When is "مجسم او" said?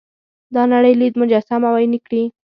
1.21-1.73